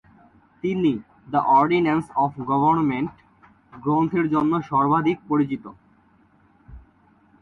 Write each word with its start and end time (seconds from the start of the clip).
তিনি 0.63 0.91
"the 1.27 1.39
ordinance 1.57 2.05
of 2.15 2.31
government" 2.51 3.13
গ্রন্থের 3.83 4.25
জন্য 4.29 4.53
সর্বাধিক 4.69 5.17
পরিচিত। 5.27 5.63